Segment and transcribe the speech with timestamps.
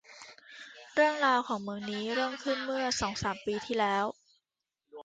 [0.93, 4.05] เรื่องราวของเมืองนี้เริ่มขึ้นเมื่อสองสามพันปีที่แล้ว